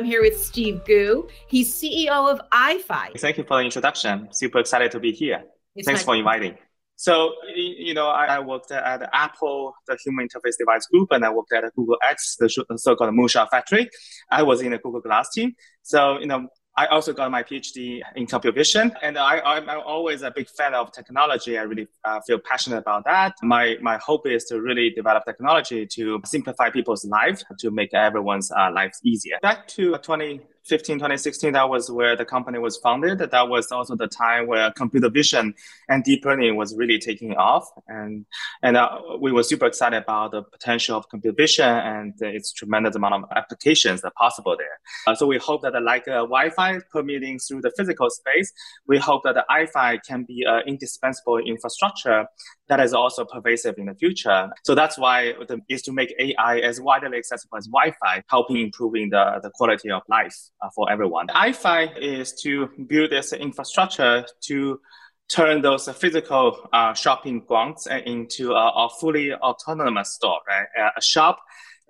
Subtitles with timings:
[0.00, 1.28] I'm here with Steve Gu.
[1.46, 3.20] He's CEO of AiFi.
[3.20, 4.28] Thank you for the introduction.
[4.32, 5.44] Super excited to be here.
[5.76, 6.56] It's Thanks for inviting.
[6.96, 11.52] So, you know, I, worked at Apple, the Human Interface Device Group, and I worked
[11.52, 13.90] at Google X, the so-called Moonshot Factory.
[14.30, 15.52] I was in the Google Glass team.
[15.82, 16.48] So, you know,
[16.80, 20.72] I also got my PhD in computer vision, and I, am always a big fan
[20.72, 21.58] of technology.
[21.58, 23.34] I really uh, feel passionate about that.
[23.42, 28.50] My my hope is to really develop technology to simplify people's lives, to make everyone's
[28.50, 29.36] uh, lives easier.
[29.42, 33.18] Back to 20 2015, 2016, that was where the company was founded.
[33.18, 35.54] That was also the time where computer vision
[35.88, 37.66] and deep learning was really taking off.
[37.88, 38.26] And,
[38.62, 42.94] and uh, we were super excited about the potential of computer vision and its tremendous
[42.94, 44.78] amount of applications that are possible there.
[45.06, 48.52] Uh, so we hope that uh, like uh, Wi-Fi permeating through the physical space,
[48.86, 52.26] we hope that the AiFi can be an indispensable infrastructure
[52.68, 54.48] that is also pervasive in the future.
[54.64, 59.10] So that's why the, is to make AI as widely accessible as Wi-Fi, helping improving
[59.10, 60.36] the, the quality of life
[60.74, 61.26] for everyone.
[61.28, 64.80] AiFi is to build this infrastructure to
[65.28, 70.66] turn those physical uh, shopping grounds into a, a, fully autonomous store, right?
[70.96, 71.38] A shop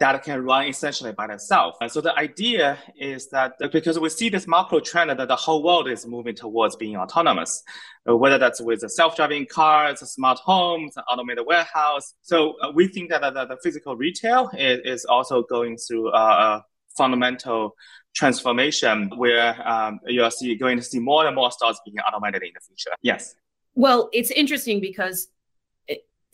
[0.00, 1.76] that can run essentially by itself.
[1.80, 5.62] And so the idea is that because we see this macro trend that the whole
[5.62, 7.62] world is moving towards being autonomous,
[8.08, 12.14] uh, whether that's with self-driving cars, smart homes, automated warehouse.
[12.22, 16.64] So uh, we think that the, physical retail is, also going through a
[16.96, 17.76] fundamental
[18.14, 22.42] transformation where um, you are see, going to see more and more stars being automated
[22.42, 22.90] in the future.
[23.02, 23.34] Yes.
[23.74, 25.28] Well, it's interesting because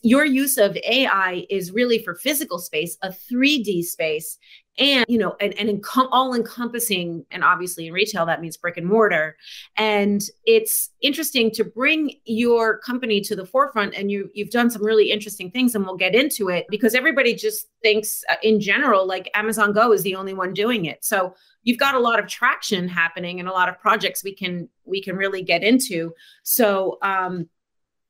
[0.03, 4.39] your use of AI is really for physical space, a 3D space,
[4.79, 7.25] and you know, and, and all encompassing.
[7.31, 9.37] And obviously, in retail, that means brick and mortar.
[9.77, 13.95] And it's interesting to bring your company to the forefront.
[13.95, 17.34] And you you've done some really interesting things, and we'll get into it because everybody
[17.34, 21.05] just thinks, uh, in general, like Amazon Go is the only one doing it.
[21.05, 24.69] So you've got a lot of traction happening and a lot of projects we can
[24.84, 26.12] we can really get into.
[26.43, 27.49] So um,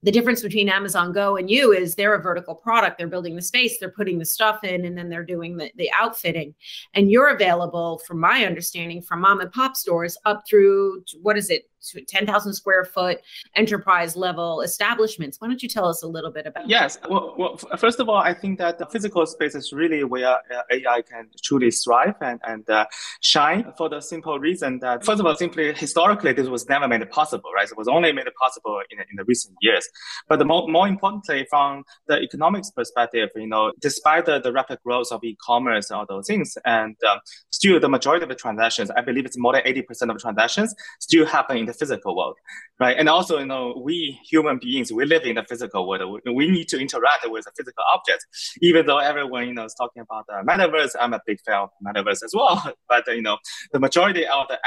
[0.07, 2.97] the difference between Amazon Go and you is they're a vertical product.
[2.97, 5.91] They're building the space, they're putting the stuff in, and then they're doing the, the
[5.99, 6.55] outfitting.
[6.95, 11.51] And you're available, from my understanding, from mom and pop stores up through what is
[11.51, 11.69] it,
[12.09, 13.21] 10,000 square foot
[13.55, 15.41] enterprise level establishments.
[15.41, 16.71] Why don't you tell us a little bit about that?
[16.71, 16.99] Yes.
[17.09, 20.63] Well, well first of all, I think that the physical space is really where uh,
[20.71, 22.87] AI can truly thrive and, and uh,
[23.21, 27.09] shine for the simple reason that, first of all, simply historically, this was never made
[27.11, 27.69] possible, right?
[27.69, 29.89] It was only made possible in, in the recent years.
[30.29, 34.79] But the more, more importantly, from the economics perspective, you know, despite the, the rapid
[34.85, 37.19] growth of e-commerce and all those things, and um,
[37.51, 41.27] still the majority of the transactions, I believe it's more than 80% of transactions still
[41.27, 42.37] happen in the physical world,
[42.81, 42.97] right?
[42.99, 46.21] And also, you know, we human beings, we live in the physical world.
[46.25, 48.25] We, need to interact with a physical object,
[48.63, 50.91] even though everyone, you know, is talking about the metaverse.
[51.01, 53.39] I'm a big fan of metaverse as well, but you know,
[53.73, 54.59] the majority of the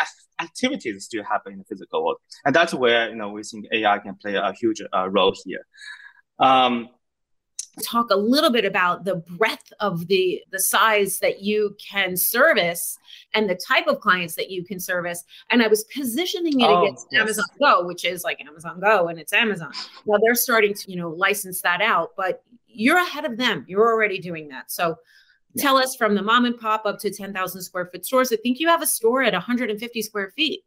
[0.41, 3.99] activities still happen in the physical world, and that's where you know we think AI
[3.99, 5.65] can play a huge uh, role here.
[6.39, 6.89] Um,
[7.83, 12.97] talk a little bit about the breadth of the the size that you can service
[13.33, 16.83] and the type of clients that you can service and i was positioning it oh,
[16.83, 17.21] against yes.
[17.21, 19.71] amazon go which is like amazon go and it's amazon
[20.05, 23.87] now they're starting to you know license that out but you're ahead of them you're
[23.87, 24.95] already doing that so
[25.53, 25.63] yeah.
[25.63, 28.59] tell us from the mom and pop up to 10,000 square foot stores i think
[28.59, 30.63] you have a store at 150 square feet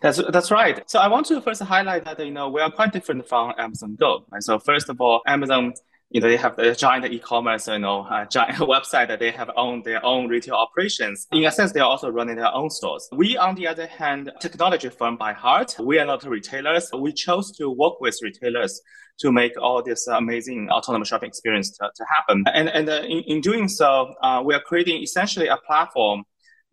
[0.00, 0.88] that's that's right.
[0.88, 3.96] So I want to first highlight that you know we are quite different from Amazon
[3.96, 4.24] Go.
[4.30, 4.40] Right?
[4.40, 5.74] So first of all, Amazon
[6.12, 9.50] you know, they have a giant e-commerce, you know, uh, giant website that they have
[9.56, 11.26] own their own retail operations.
[11.32, 13.08] In a sense, they are also running their own stores.
[13.12, 16.90] We, on the other hand, technology firm by heart, we are not retailers.
[16.92, 18.80] We chose to work with retailers
[19.20, 22.44] to make all this amazing autonomous shopping experience to, to happen.
[22.52, 26.24] And, and uh, in, in doing so, uh, we are creating essentially a platform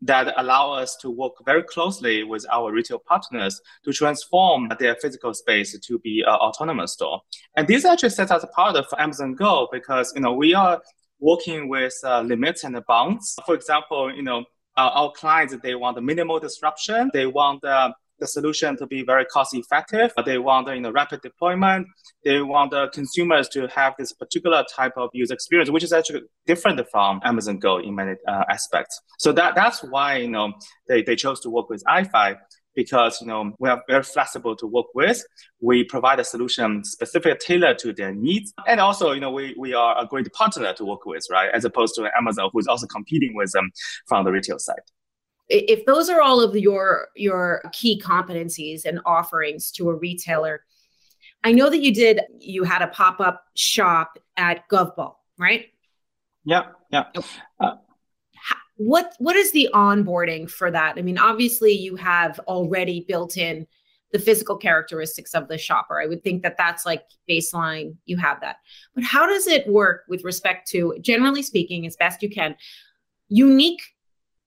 [0.02, 5.34] that allow us to work very closely with our retail partners to transform their physical
[5.34, 7.22] space to be an autonomous store.
[7.56, 10.82] And this actually sets us apart from Amazon Go because you know we are
[11.20, 13.36] working with uh, limits and bounds.
[13.46, 14.46] For example, you know
[14.78, 17.10] uh, our clients they want minimal disruption.
[17.14, 20.12] They want uh, the solution to be very cost effective.
[20.26, 21.88] They want you know rapid deployment.
[22.24, 26.22] They want the consumers to have this particular type of user experience, which is actually
[26.46, 29.00] different from Amazon Go in many uh, aspects.
[29.18, 30.54] So that that's why you know
[30.88, 32.38] they, they chose to work with AiFi
[32.76, 35.24] because you know we are very flexible to work with.
[35.60, 39.74] We provide a solution specific tailored to their needs, and also you know we, we
[39.74, 41.50] are a great partner to work with, right?
[41.54, 43.72] As opposed to Amazon, who is also competing with them
[44.08, 44.82] from the retail side
[45.50, 50.64] if those are all of your your key competencies and offerings to a retailer
[51.44, 55.68] i know that you did you had a pop-up shop at govball right
[56.46, 57.06] yeah yeah
[57.60, 57.76] uh,
[58.80, 60.96] what what is the onboarding for that?
[60.98, 63.68] I mean, obviously you have already built in
[64.14, 66.02] the physical characteristics of the shopper.
[66.02, 68.56] I would think that that's like baseline, you have that.
[68.96, 72.56] But how does it work with respect to generally speaking as best you can
[73.28, 73.82] unique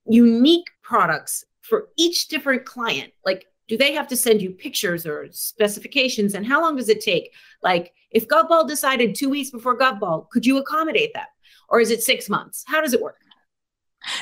[0.06, 3.12] unique products for each different client?
[3.25, 6.34] Like do they have to send you pictures or specifications?
[6.34, 7.32] And how long does it take?
[7.62, 11.29] Like if Govball decided two weeks before Govball could you accommodate that?
[11.69, 12.64] Or is it six months?
[12.67, 13.17] How does it work?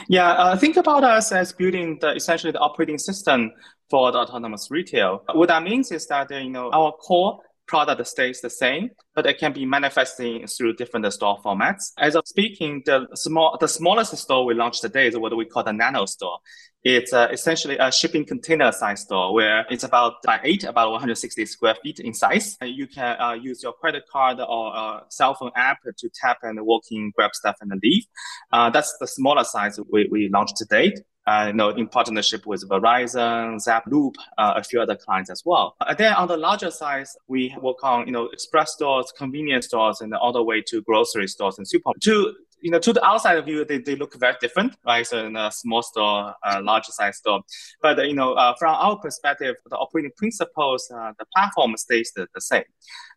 [0.09, 3.51] Yeah, uh, think about us as building the essentially the operating system
[3.89, 5.25] for the autonomous retail.
[5.33, 9.39] What that means is that you know our core product stays the same, but it
[9.39, 11.93] can be manifesting through different store formats.
[11.97, 15.63] As of speaking, the small the smallest store we launched today is what we call
[15.63, 16.39] the nano store.
[16.83, 21.47] It's uh, essentially a shipping container size store where it's about by eight, about 160
[21.47, 22.57] square feet in size.
[22.61, 26.39] And you can uh, use your credit card or uh, cell phone app to tap
[26.43, 28.05] and walk in, grab stuff and leave.
[28.51, 30.99] Uh, that's the smaller size we, we launched to date.
[31.27, 35.77] Uh, you know, in partnership with Verizon, Zaploop, uh, a few other clients as well.
[35.87, 40.01] And then on the larger size, we work on, you know, express stores, convenience stores,
[40.01, 41.91] and all the way to grocery stores and super.
[42.01, 45.07] To you know, to the outside view, they, they look very different, right?
[45.07, 47.41] So in a small store, a large size store.
[47.83, 52.13] But, uh, you know, uh, from our perspective, the operating principles, uh, the platform stays
[52.15, 52.65] the, the same.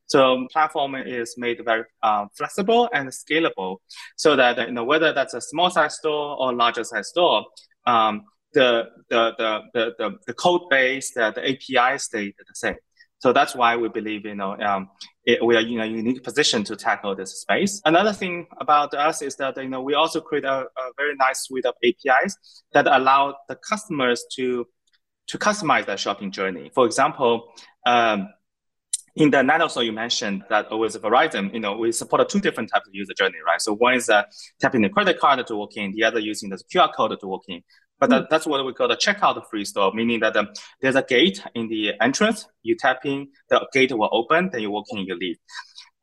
[0.06, 3.78] So platform is made very uh, flexible and scalable
[4.16, 7.46] so that, you know, whether that's a small size store or larger size store,
[7.86, 12.76] um, the, the, the, the, the, code base, the, the API stay the same.
[13.20, 14.90] So that's why we believe, you know, um,
[15.26, 17.82] it, we are in a unique position to tackle this space.
[17.86, 21.44] Another thing about us is that, you know, we also create a, a very nice
[21.44, 24.68] suite of APIs that allow the customers to,
[25.28, 26.70] to customize their shopping journey.
[26.76, 27.48] For example,
[27.86, 28.28] um,
[29.16, 32.70] in the nano store you mentioned that with Verizon, you know, we support two different
[32.72, 33.62] types of user journey, right?
[33.62, 34.24] So one is uh,
[34.60, 37.44] tapping the credit card to walk in, the other using the QR code to walk
[37.48, 37.62] in.
[38.00, 40.50] But that, that's what we call the checkout free store, meaning that um,
[40.82, 42.48] there's a gate in the entrance.
[42.64, 45.38] You tap in, the gate will open, then you walk in, you leave.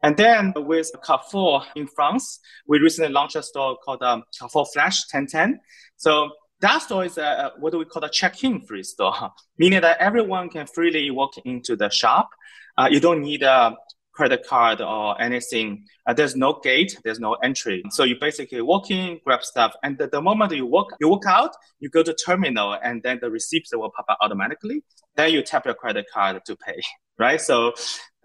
[0.03, 5.05] And then with Carrefour in France, we recently launched a store called um, Carrefour Flash
[5.13, 5.61] 1010.
[5.97, 6.31] So
[6.61, 10.49] that store is a, what do we call a check-in free store, meaning that everyone
[10.49, 12.31] can freely walk into the shop.
[12.77, 13.77] Uh, you don't need a
[14.13, 15.85] credit card or anything.
[16.07, 17.83] Uh, there's no gate, there's no entry.
[17.91, 21.25] So you basically walk in, grab stuff, and the, the moment you walk, you walk
[21.27, 24.83] out, you go to terminal, and then the receipts will pop up automatically.
[25.17, 26.81] Then you tap your credit card to pay,
[27.19, 27.41] right?
[27.41, 27.73] So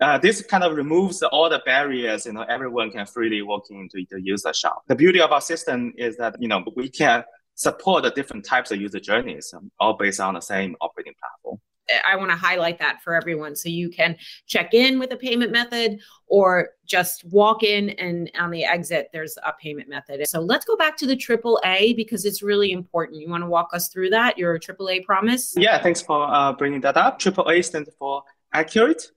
[0.01, 2.25] uh, this kind of removes all the barriers.
[2.25, 4.83] You know, everyone can freely walk into the user shop.
[4.87, 7.23] The beauty of our system is that you know we can
[7.55, 11.59] support the different types of user journeys, um, all based on the same operating platform.
[12.07, 13.55] I want to highlight that for everyone.
[13.55, 14.17] So you can
[14.47, 19.37] check in with a payment method or just walk in and on the exit, there's
[19.37, 20.27] a payment method.
[20.27, 23.21] So let's go back to the AAA because it's really important.
[23.21, 25.53] You want to walk us through that, your AAA promise?
[25.57, 27.19] Yeah, thanks for uh, bringing that up.
[27.19, 28.23] AAA stands for
[28.53, 29.11] accurate,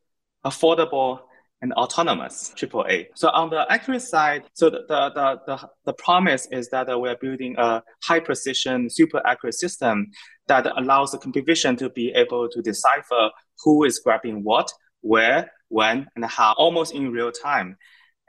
[0.44, 1.20] affordable,
[1.60, 3.08] and autonomous AAA.
[3.14, 7.16] So on the accurate side, so the, the, the, the, the promise is that we're
[7.16, 10.10] building a high precision, super accurate system
[10.48, 13.30] that allows the computer vision to be able to decipher
[13.62, 14.70] who is grabbing what,
[15.00, 17.76] where, when, and how, almost in real time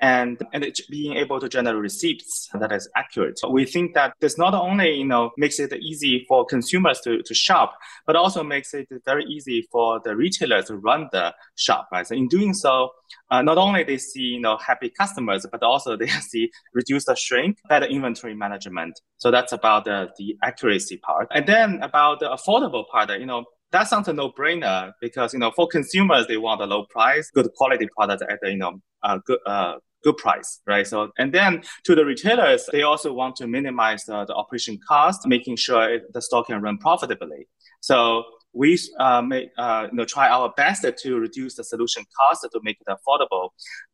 [0.01, 3.37] and and being able to generate receipts that is accurate.
[3.39, 7.21] So we think that this not only you know makes it easy for consumers to,
[7.21, 11.87] to shop, but also makes it very easy for the retailers to run the shop.
[11.91, 12.07] Right.
[12.07, 12.91] So in doing so,
[13.29, 17.57] uh, not only they see you know happy customers, but also they see reduced shrink,
[17.67, 18.99] better inventory management.
[19.17, 21.27] So that's about the, the accuracy part.
[21.31, 25.51] And then about the affordable part, you know, that sounds a no-brainer because you know
[25.51, 29.19] for consumers they want a low price, good quality product at a you know uh,
[29.25, 30.87] good uh, good price, right?
[30.87, 35.27] So, and then to the retailers, they also want to minimize the, the operation cost,
[35.27, 37.47] making sure the store can run profitably.
[37.81, 42.47] So we uh, may, uh, you know, try our best to reduce the solution cost
[42.51, 43.49] to make it affordable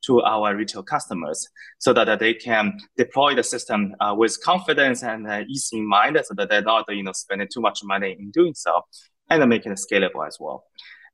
[0.05, 1.47] to our retail customers
[1.79, 6.17] so that they can deploy the system uh, with confidence and uh, ease in mind
[6.23, 8.81] so that they're not, you know, spending too much money in doing so
[9.29, 10.63] and make it scalable as well.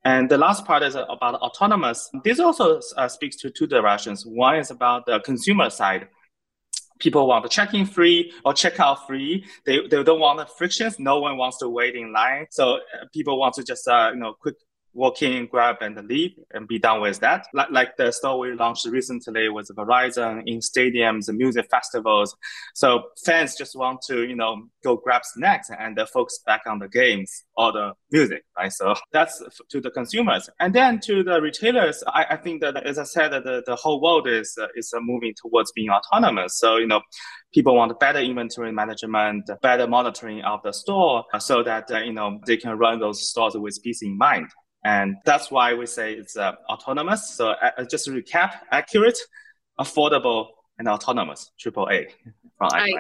[0.04, 2.10] And the last part is about autonomous.
[2.24, 4.26] This also uh, speaks to two directions.
[4.26, 6.08] One is about the consumer side.
[7.00, 9.46] People want the check-in free or check-out free.
[9.66, 11.00] They, they don't want the frictions.
[11.00, 12.48] No one wants to wait in line.
[12.50, 14.56] So uh, people want to just, uh, you know, quick
[14.94, 17.46] walk in, grab, and leave, and be done with that.
[17.54, 22.36] Like, like the store we launched recently with Verizon in stadiums, and music festivals.
[22.76, 26.88] So fans just want to, you know, go grab snacks and focus back on the
[26.88, 28.72] games or the music, right?
[28.72, 30.50] So that's to the consumers.
[30.60, 34.02] And then to the retailers, I, I think that, as I said, the, the whole
[34.02, 36.58] world is, uh, is moving towards being autonomous.
[36.58, 37.02] So, you know,
[37.54, 42.40] people want better inventory management, better monitoring of the store so that, uh, you know,
[42.46, 44.48] they can run those stores with peace in mind.
[44.84, 47.30] And that's why we say it's uh, autonomous.
[47.30, 49.18] So uh, just to recap, accurate,
[49.80, 50.48] affordable,
[50.80, 52.08] and autonomous, triple A
[52.58, 52.94] from I,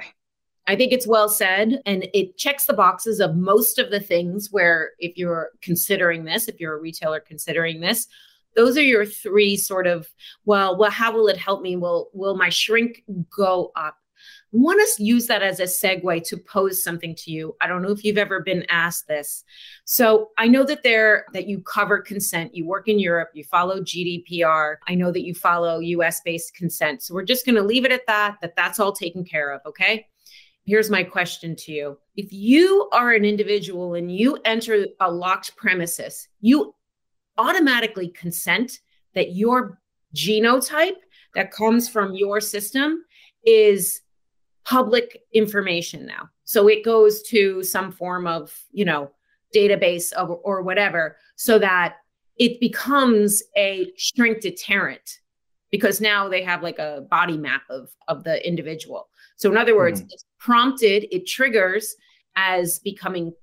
[0.68, 4.50] I think it's well said and it checks the boxes of most of the things
[4.52, 8.08] where if you're considering this, if you're a retailer considering this,
[8.56, 10.08] those are your three sort of
[10.46, 11.76] well, well how will it help me?
[11.76, 13.04] Will will my shrink
[13.36, 13.96] go up?
[14.60, 17.56] Want to use that as a segue to pose something to you.
[17.62, 19.44] I don't know if you've ever been asked this.
[19.86, 22.54] So I know that there that you cover consent.
[22.54, 23.30] You work in Europe.
[23.34, 24.76] You follow GDPR.
[24.88, 26.22] I know that you follow U.S.
[26.26, 27.02] based consent.
[27.02, 28.38] So we're just going to leave it at that.
[28.42, 29.62] That that's all taken care of.
[29.66, 30.08] Okay.
[30.66, 31.98] Here's my question to you.
[32.16, 36.76] If you are an individual and you enter a locked premises, you
[37.38, 38.80] automatically consent
[39.16, 39.80] that your
[40.16, 40.98] genotype
[41.36, 43.04] that comes from your system
[43.46, 44.02] is
[44.72, 46.30] public information now.
[46.46, 49.12] So it goes to some form of, you know,
[49.54, 51.98] database of, or whatever, so that
[52.38, 55.20] it becomes a shrink deterrent
[55.72, 59.10] because now they have like a body map of of the individual.
[59.36, 60.10] So in other words, mm-hmm.
[60.12, 61.94] it's prompted, it triggers
[62.38, 63.34] as becoming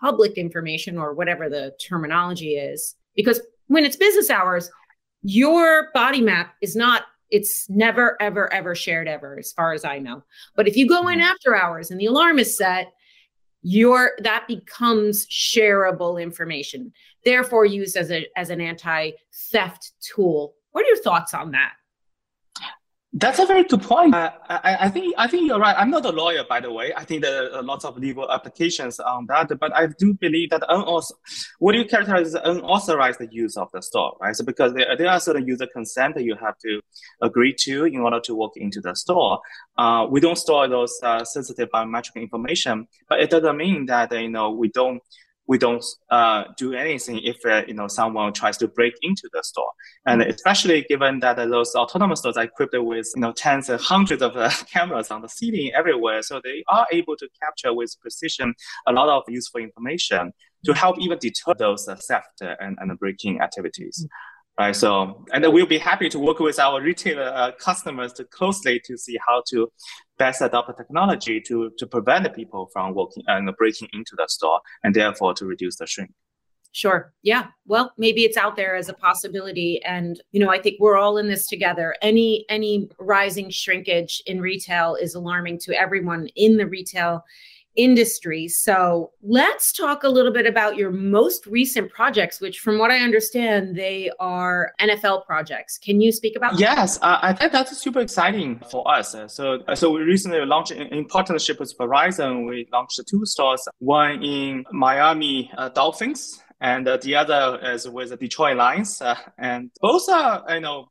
[0.00, 2.96] public information or whatever the terminology is.
[3.14, 4.68] Because when it's business hours,
[5.22, 9.98] your body map is not it's never, ever, ever shared ever, as far as I
[9.98, 10.22] know.
[10.54, 11.28] But if you go in mm-hmm.
[11.28, 12.92] after hours and the alarm is set,
[13.62, 16.92] your that becomes shareable information,
[17.24, 20.54] therefore used as a as an anti-theft tool.
[20.72, 21.72] What are your thoughts on that?
[23.14, 24.14] That's a very good point.
[24.14, 25.76] Uh, I, I, think I think you're right.
[25.78, 26.94] I'm not a lawyer, by the way.
[26.96, 30.62] I think there are lots of legal applications on that, but I do believe that
[30.62, 31.12] unauthor-
[31.58, 34.34] what do you characterize as unauthorized use of the store, right?
[34.34, 36.80] So because there, there are certain user consent that you have to
[37.20, 39.40] agree to in order to walk into the store.
[39.76, 44.30] Uh, we don't store those uh, sensitive biometric information, but it doesn't mean that you
[44.30, 45.02] know we don't
[45.46, 49.42] we don't uh, do anything if uh, you know someone tries to break into the
[49.42, 49.70] store.
[50.06, 53.80] And especially given that uh, those autonomous stores are equipped with you know tens and
[53.80, 57.94] hundreds of uh, cameras on the ceiling everywhere, so they are able to capture with
[58.00, 58.54] precision
[58.86, 60.32] a lot of useful information
[60.64, 64.04] to help even deter those uh, theft and, and breaking activities.
[64.04, 64.76] Mm-hmm right?
[64.76, 68.96] So, and we'll be happy to work with our retailer uh, customers to closely to
[68.96, 69.70] see how to
[70.18, 74.26] best adopt the technology to to prevent people from walking and uh, breaking into the
[74.28, 76.10] store, and therefore to reduce the shrink.
[76.74, 77.12] Sure.
[77.22, 77.48] Yeah.
[77.66, 81.18] Well, maybe it's out there as a possibility and you know, I think we're all
[81.18, 81.94] in this together.
[82.00, 87.24] Any any rising shrinkage in retail is alarming to everyone in the retail
[87.76, 88.48] industry.
[88.48, 92.98] So let's talk a little bit about your most recent projects, which, from what I
[92.98, 95.78] understand, they are NFL projects.
[95.78, 96.58] Can you speak about?
[96.58, 99.14] Yes, uh, I think that's super exciting for us.
[99.14, 102.46] Uh, so, uh, so we recently launched in, partnership with Verizon.
[102.46, 106.42] We launched two stores, one in Miami uh, Dolphins.
[106.60, 110.86] And uh, the other is with the Detroit Lions, uh, and both are, you know,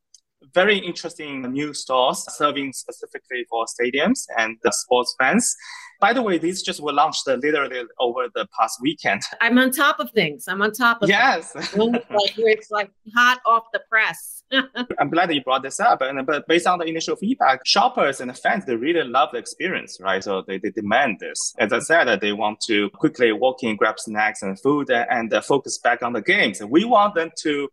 [0.53, 5.55] very interesting new stores serving specifically for stadiums and the sports fans.
[6.01, 9.22] By the way, these just were launched uh, literally over the past weekend.
[9.41, 10.48] I'm on top of things.
[10.48, 11.55] I'm on top of yes.
[11.75, 14.43] like it's like hot off the press.
[15.00, 16.01] I'm glad that you brought this up.
[16.01, 20.00] And but based on the initial feedback, shoppers and fans they really love the experience,
[20.01, 20.24] right?
[20.24, 21.53] So they, they demand this.
[21.60, 25.34] As I said, they want to quickly walk in, grab snacks and food, and, and
[25.34, 26.62] uh, focus back on the games.
[26.62, 27.70] And we want them to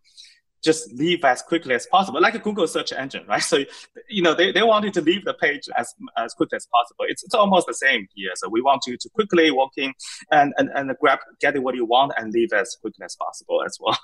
[0.63, 3.43] just leave as quickly as possible, like a Google search engine, right?
[3.49, 3.63] So,
[4.07, 7.05] you know, they, they want you to leave the page as, as quickly as possible.
[7.07, 8.31] It's, it's almost the same here.
[8.35, 9.93] So we want you to quickly walk in
[10.31, 13.77] and, and, and grab, get what you want and leave as quickly as possible as
[13.79, 13.97] well.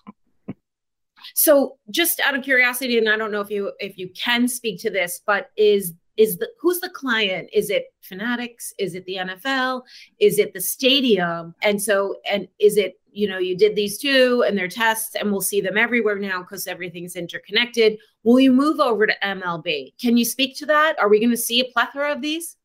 [1.35, 4.81] so just out of curiosity, and I don't know if you, if you can speak
[4.81, 9.17] to this, but is is the who's the client is it fanatics is it the
[9.17, 9.81] nfl
[10.19, 14.43] is it the stadium and so and is it you know you did these two
[14.47, 17.97] and their tests and we'll see them everywhere now because everything's interconnected.
[18.23, 20.99] Will you move over to mlb can you speak to that?
[20.99, 22.57] Are we going to see a plethora of these?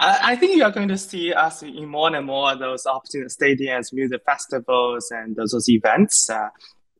[0.00, 3.34] I think you are going to see us in more and more of those opportunity
[3.34, 6.30] stadiums, music festivals, and those events.
[6.30, 6.50] Uh,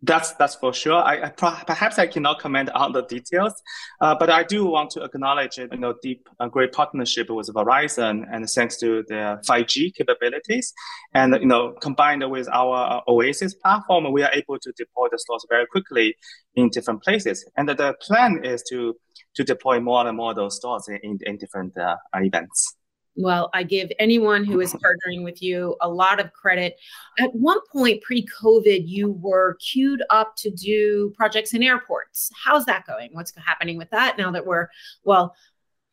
[0.03, 1.03] That's that's for sure.
[1.03, 3.55] I, I perhaps I cannot comment on the details,
[4.01, 8.25] uh, but I do want to acknowledge you know deep uh, great partnership with Verizon,
[8.33, 10.73] and thanks to their 5G capabilities,
[11.15, 15.19] and you know combined with our uh, Oasis platform, we are able to deploy the
[15.19, 16.15] stores very quickly
[16.55, 17.45] in different places.
[17.57, 18.95] And the plan is to
[19.35, 22.78] to deploy more and more those stores in, in different uh, events.
[23.21, 26.79] Well, I give anyone who is partnering with you a lot of credit.
[27.19, 32.31] At one point pre COVID, you were queued up to do projects in airports.
[32.41, 33.11] How's that going?
[33.13, 34.69] What's happening with that now that we're,
[35.03, 35.35] well,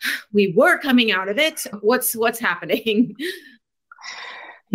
[0.33, 1.65] we were coming out of it?
[1.81, 3.15] What's what's happening?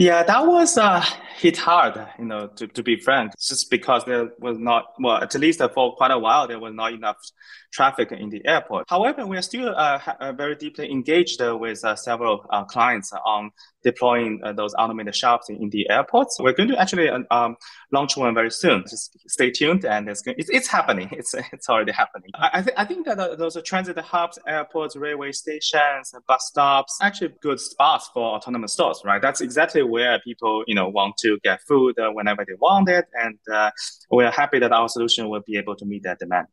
[0.00, 1.04] Yeah, that was uh,
[1.36, 5.34] hit hard, you know, to, to be frank, just because there was not, well, at
[5.34, 7.18] least for quite a while, there was not enough
[7.70, 8.86] traffic in the airport.
[8.88, 13.12] However, we are still uh, uh very deeply engaged uh, with uh, several uh, clients
[13.12, 13.50] on
[13.84, 16.38] deploying those automated shops in, in, the airports.
[16.40, 17.56] We're going to actually um,
[17.92, 18.82] launch one very soon.
[18.88, 21.08] Just stay tuned, and it's it's, it's happening.
[21.20, 22.30] It's it's already happening.
[22.34, 26.98] I, I, th- I think that those are transit hubs, airports, railway stations, bus stops,
[27.02, 29.20] actually good spots for autonomous stores, right?
[29.20, 33.06] That's exactly where people you know want to get food uh, whenever they want it,
[33.14, 33.70] and uh,
[34.10, 36.46] we're happy that our solution will be able to meet that demand.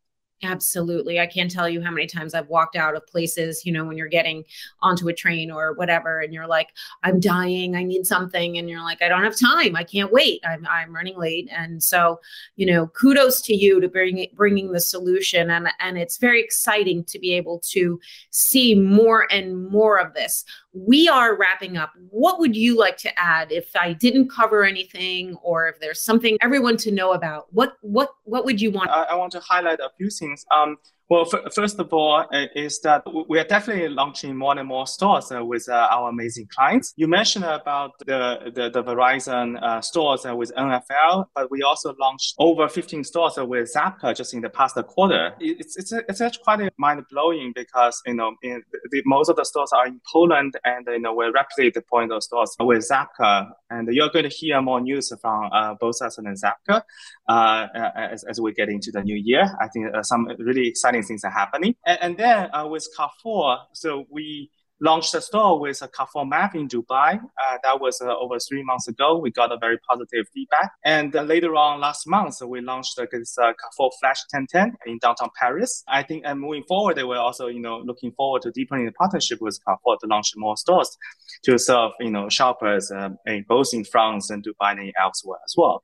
[0.44, 1.18] Absolutely.
[1.18, 3.96] I can't tell you how many times I've walked out of places, you know, when
[3.96, 4.44] you're getting
[4.82, 6.68] onto a train or whatever, and you're like,
[7.02, 8.56] I'm dying, I need something.
[8.56, 9.74] And you're like, I don't have time.
[9.74, 10.40] I can't wait.
[10.48, 11.48] I'm, I'm running late.
[11.50, 12.20] And so,
[12.54, 15.50] you know, kudos to you to bring bringing the solution.
[15.50, 17.98] And, and it's very exciting to be able to
[18.30, 20.44] see more and more of this
[20.86, 21.92] we are wrapping up.
[22.10, 26.36] What would you like to add if I didn't cover anything or if there's something
[26.40, 27.46] everyone to know about?
[27.52, 28.90] What what what would you want?
[28.90, 30.27] I, I want to highlight a few things.
[30.50, 30.78] Um,
[31.08, 34.86] well, f- first of all, uh, is that we are definitely launching more and more
[34.86, 36.92] stores uh, with uh, our amazing clients.
[36.96, 41.94] You mentioned about the the, the Verizon uh, stores uh, with NFL, but we also
[41.98, 45.34] launched over 15 stores with Żabka just in the past quarter.
[45.40, 49.44] It's it's it's actually quite mind blowing because you know in the, most of the
[49.44, 53.88] stores are in Poland, and you know we're rapidly deploying those stores with Żabka, and
[53.90, 55.50] you're going to hear more news from
[55.80, 56.82] both us and Żabka
[57.28, 59.44] as as we get into the new year.
[59.58, 61.74] I think some really exciting things are happening.
[61.86, 64.50] And, and then uh, with Carrefour, so we
[64.80, 67.16] launched a store with a Carrefour map in Dubai.
[67.16, 69.18] Uh, that was uh, over three months ago.
[69.18, 70.72] We got a very positive feedback.
[70.84, 75.30] And uh, later on last month, we launched this uh, Carrefour Flash 1010 in downtown
[75.38, 75.82] Paris.
[75.88, 78.92] I think and moving forward, they were also, you know, looking forward to deepening the
[78.92, 80.96] partnership with Carrefour to launch more stores
[81.44, 85.54] to serve, you know, shoppers uh, in, both in France and Dubai and elsewhere as
[85.56, 85.82] well.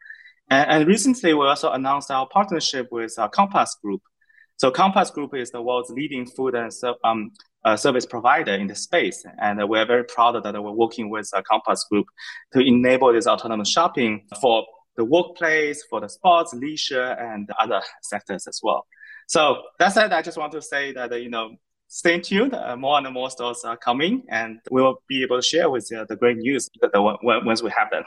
[0.51, 4.03] And, and recently, we also announced our partnership with uh, Compass Group,
[4.57, 7.33] so Compass Group is the world's leading food and um,
[7.65, 9.25] uh, service provider in the space.
[9.41, 12.07] And we're very proud that we're working with uh, Compass Group
[12.53, 14.65] to enable this autonomous shopping for
[14.97, 18.87] the workplace, for the sports, leisure, and other sectors as well.
[19.27, 21.57] So that said, I just want to say that, uh, you know,
[21.89, 22.55] stay tuned.
[22.55, 25.89] Uh, more and more stores are coming, and we will be able to share with
[25.91, 28.05] you the great news that the, once we have them.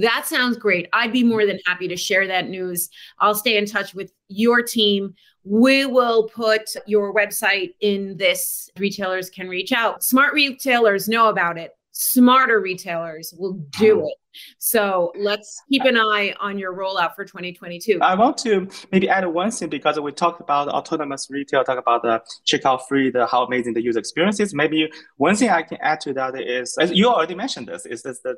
[0.00, 0.88] That sounds great.
[0.94, 2.88] I'd be more than happy to share that news.
[3.18, 5.14] I'll stay in touch with your team.
[5.44, 8.70] We will put your website in this.
[8.78, 10.02] Retailers can reach out.
[10.02, 11.72] Smart retailers know about it.
[11.92, 14.06] Smarter retailers will do hmm.
[14.06, 14.14] it.
[14.58, 18.00] So let's keep an eye on your rollout for 2022.
[18.02, 22.02] I want to maybe add one thing because we talked about autonomous retail, talk about
[22.02, 24.52] the checkout free, the how amazing the user experience is.
[24.52, 28.02] Maybe one thing I can add to that is, as you already mentioned this, is
[28.02, 28.36] this the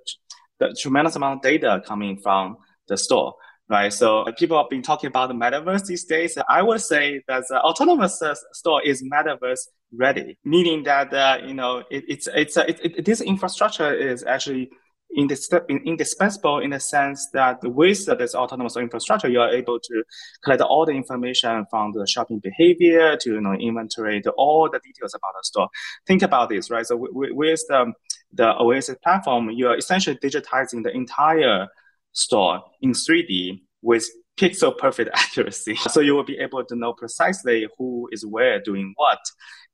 [0.59, 2.57] the tremendous amount of data coming from
[2.89, 3.35] the store,
[3.69, 3.93] right?
[3.93, 6.39] So uh, people have been talking about the metaverse these days.
[6.49, 11.55] I would say that the autonomous uh, store is metaverse ready, meaning that uh, you
[11.55, 14.71] know it, it's it's uh, it, it, this infrastructure is actually
[15.17, 20.03] indispensable in the sense that with this autonomous infrastructure, you are able to
[20.43, 24.81] collect all the information from the shopping behavior to you know inventory to all the
[24.81, 25.69] details about the store.
[26.07, 26.87] Think about this, right?
[26.87, 27.93] So with the
[28.33, 31.69] the Oasis platform, you are essentially digitizing the entire
[32.17, 34.05] store in 3D with
[34.39, 35.77] pixel perfect accuracy.
[35.77, 39.19] So you will be able to know precisely who is where doing what.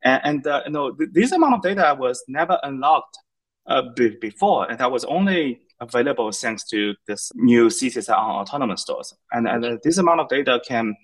[0.03, 3.17] And, and uh, you know, th- this amount of data was never unlocked
[3.67, 8.83] uh, b- before, and that was only available thanks to this new thesis on autonomous
[8.83, 9.15] stores.
[9.31, 10.95] And, and uh, this amount of data can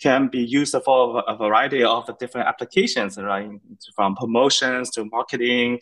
[0.00, 3.48] can be used for a variety of different applications, right?
[3.94, 5.78] From promotions to marketing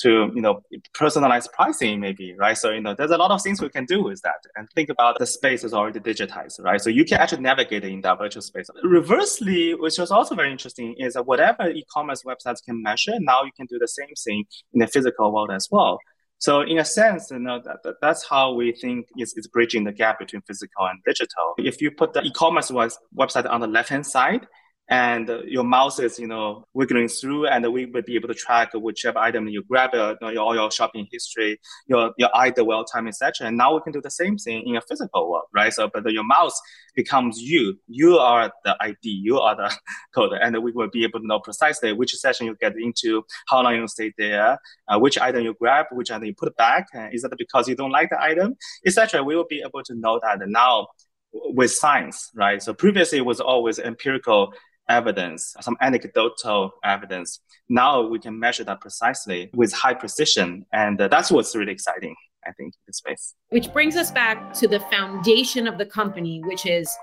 [0.00, 0.62] to you know
[0.94, 2.56] personalized pricing, maybe, right?
[2.56, 4.42] So you know, there's a lot of things we can do with that.
[4.56, 6.80] And think about the space is already digitized, right?
[6.80, 8.68] So you can actually navigate in that virtual space.
[8.82, 13.52] Reversely, which was also very interesting, is that whatever e-commerce websites can measure, now you
[13.56, 15.98] can do the same thing in the physical world as well.
[16.38, 19.84] So in a sense, you know, that, that that's how we think is, is bridging
[19.84, 21.54] the gap between physical and digital.
[21.58, 24.48] If you put the e-commerce website on the left-hand side,
[24.88, 28.70] and your mouse is, you know, wiggling through, and we will be able to track
[28.74, 32.84] whichever item you grab, uh, you know, all your shopping history, your your idle well
[32.84, 33.46] time, etc.
[33.46, 35.72] And now we can do the same thing in a physical world, right?
[35.72, 36.60] So, but your mouse
[36.96, 37.78] becomes you.
[37.86, 39.08] You are the ID.
[39.08, 39.72] You are the
[40.14, 43.62] code, and we will be able to know precisely which session you get into, how
[43.62, 46.86] long you stay there, uh, which item you grab, which item you put back.
[46.94, 49.22] Uh, is that because you don't like the item, etc.
[49.22, 50.88] We will be able to know that now
[51.32, 52.62] with science, right?
[52.62, 54.52] So previously it was always empirical
[54.92, 57.40] evidence, some anecdotal evidence.
[57.68, 60.66] Now we can measure that precisely with high precision.
[60.72, 62.14] And that's what's really exciting,
[62.46, 63.34] I think, in this space.
[63.48, 66.94] Which brings us back to the foundation of the company, which is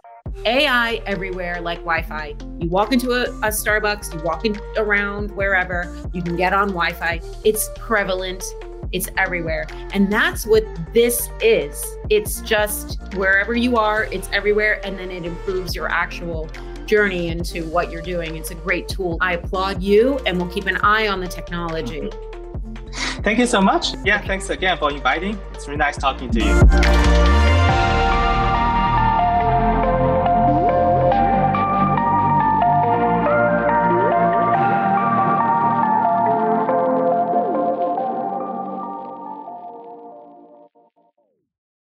[0.46, 2.36] AI everywhere like Wi Fi.
[2.60, 6.68] You walk into a, a Starbucks, you walk in, around wherever, you can get on
[6.68, 7.20] Wi Fi.
[7.44, 8.44] It's prevalent,
[8.92, 9.66] it's everywhere.
[9.94, 11.84] And that's what this is.
[12.10, 14.86] It's just wherever you are, it's everywhere.
[14.86, 16.50] And then it improves your actual
[16.90, 18.36] journey into what you're doing.
[18.36, 19.18] It's a great tool.
[19.22, 22.10] I applaud you, and we'll keep an eye on the technology.
[23.24, 23.94] Thank you so much.
[24.04, 25.40] Yeah, thanks again for inviting.
[25.54, 27.39] It's really nice talking to you.